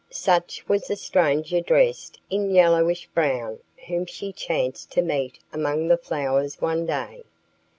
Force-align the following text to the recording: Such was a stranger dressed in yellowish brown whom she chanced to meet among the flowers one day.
Such 0.09 0.67
was 0.67 0.89
a 0.89 0.95
stranger 0.95 1.61
dressed 1.61 2.19
in 2.27 2.49
yellowish 2.49 3.05
brown 3.13 3.59
whom 3.85 4.07
she 4.07 4.33
chanced 4.33 4.91
to 4.93 5.03
meet 5.03 5.37
among 5.53 5.89
the 5.89 5.97
flowers 5.97 6.59
one 6.59 6.87
day. 6.87 7.21